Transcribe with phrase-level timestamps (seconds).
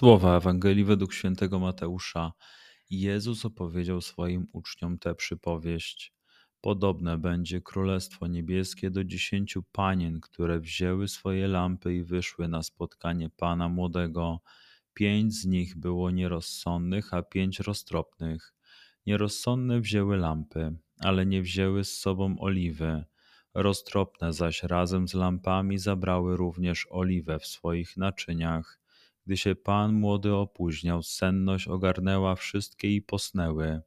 [0.00, 2.32] Słowa Ewangelii według świętego Mateusza.
[2.90, 6.14] Jezus opowiedział swoim uczniom tę przypowieść.
[6.60, 13.30] Podobne będzie Królestwo Niebieskie do dziesięciu panien, które wzięły swoje lampy i wyszły na spotkanie
[13.30, 14.40] Pana Młodego.
[14.94, 18.54] Pięć z nich było nierozsądnych, a pięć roztropnych.
[19.06, 23.04] Nierozsądne wzięły lampy, ale nie wzięły z sobą oliwy.
[23.54, 28.79] Roztropne zaś razem z lampami zabrały również oliwę w swoich naczyniach.
[29.30, 33.80] Gdy się Pan Młody opóźniał, senność ogarnęła wszystkie i posnęły.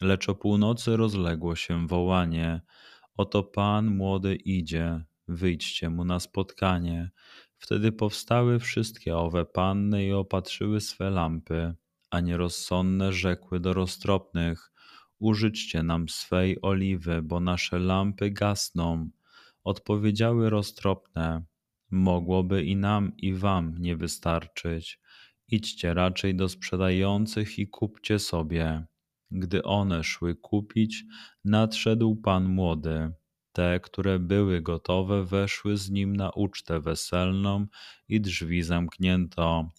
[0.00, 2.60] Lecz o północy rozległo się wołanie:
[3.16, 7.10] Oto Pan młody idzie, wyjdźcie mu na spotkanie.
[7.58, 11.74] Wtedy powstały wszystkie owe panny i opatrzyły swe lampy,
[12.10, 14.72] a nierozsądne rzekły do roztropnych:
[15.18, 19.10] Użyczcie nam swej oliwy, bo nasze lampy gasną.
[19.64, 21.44] Odpowiedziały roztropne:
[21.90, 25.00] Mogłoby i nam, i wam nie wystarczyć.
[25.48, 28.86] Idźcie raczej do sprzedających i kupcie sobie.
[29.30, 31.04] Gdy one szły kupić,
[31.44, 33.12] nadszedł pan młody.
[33.52, 37.66] Te, które były gotowe, weszły z nim na ucztę weselną
[38.08, 39.70] i drzwi zamknięto.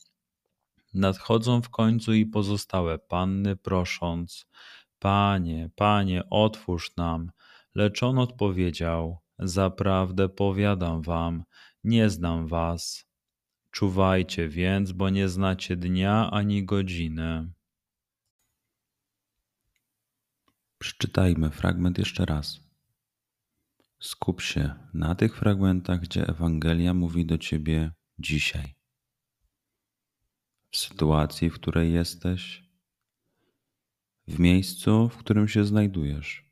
[0.93, 4.45] Nadchodzą w końcu i pozostałe panny, prosząc:
[4.99, 7.31] Panie, panie, otwórz nam.
[7.75, 11.43] Lecz on odpowiedział: Zaprawdę powiadam wam,
[11.83, 13.09] nie znam was.
[13.71, 17.51] Czuwajcie więc, bo nie znacie dnia ani godziny.
[20.77, 22.59] Przeczytajmy fragment jeszcze raz.
[23.99, 28.75] Skup się na tych fragmentach, gdzie Ewangelia mówi do ciebie dzisiaj.
[30.71, 32.69] W sytuacji, w której jesteś,
[34.27, 36.51] w miejscu, w którym się znajdujesz,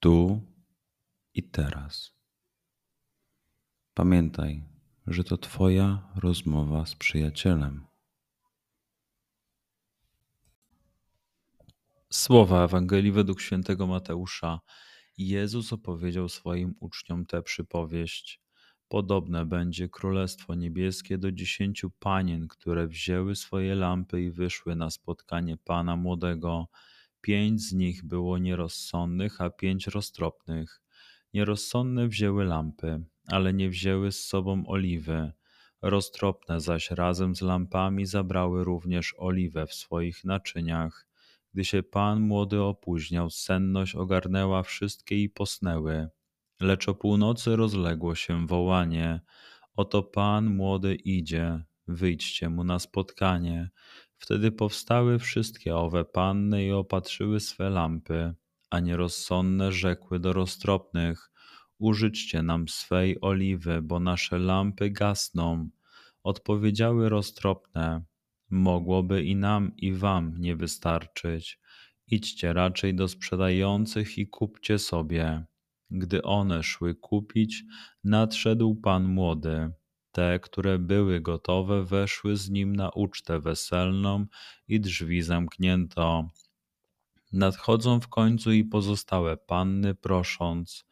[0.00, 0.42] tu
[1.34, 2.19] i teraz.
[3.94, 4.64] Pamiętaj,
[5.06, 7.86] że to Twoja rozmowa z przyjacielem.
[12.12, 14.60] Słowa Ewangelii według świętego Mateusza.
[15.18, 18.40] Jezus opowiedział swoim uczniom tę przypowieść.
[18.88, 25.56] Podobne będzie Królestwo Niebieskie do dziesięciu panien, które wzięły swoje lampy i wyszły na spotkanie
[25.56, 26.68] Pana Młodego.
[27.20, 30.82] Pięć z nich było nierozsądnych, a pięć roztropnych.
[31.34, 35.32] Nierozsądne wzięły lampy, ale nie wzięły z sobą oliwy.
[35.82, 41.06] Roztropne zaś razem z lampami zabrały również oliwę w swoich naczyniach.
[41.54, 46.08] Gdy się pan młody opóźniał, senność ogarnęła wszystkie i posnęły.
[46.60, 49.20] Lecz o północy rozległo się wołanie:
[49.76, 53.70] Oto pan młody idzie, wyjdźcie mu na spotkanie.
[54.16, 58.34] Wtedy powstały wszystkie owe panny i opatrzyły swe lampy,
[58.70, 61.29] a nierozsądne rzekły do roztropnych:
[61.80, 65.68] Użyczcie nam swej oliwy, bo nasze lampy gasną.
[66.22, 68.04] Odpowiedziały roztropne:
[68.50, 71.60] Mogłoby i nam, i wam nie wystarczyć.
[72.06, 75.44] Idźcie raczej do sprzedających i kupcie sobie.
[75.90, 77.64] Gdy one szły kupić,
[78.04, 79.72] nadszedł pan młody.
[80.12, 84.26] Te, które były gotowe, weszły z nim na ucztę weselną
[84.68, 86.28] i drzwi zamknięto.
[87.32, 90.84] Nadchodzą w końcu i pozostałe panny, prosząc: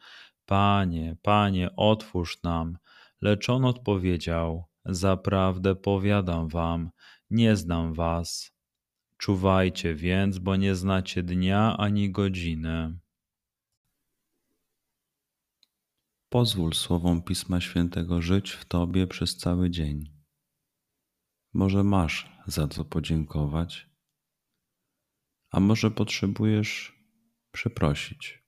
[0.48, 2.78] Panie, panie, otwórz nam.
[3.20, 6.90] Lecz on odpowiedział: Zaprawdę powiadam wam,
[7.30, 8.52] nie znam was.
[9.18, 12.98] Czuwajcie więc, bo nie znacie dnia ani godziny.
[16.28, 20.04] Pozwól słowom Pisma Świętego żyć w Tobie przez cały dzień.
[21.52, 23.90] Może masz za co podziękować,
[25.50, 26.98] a może potrzebujesz
[27.52, 28.47] przeprosić.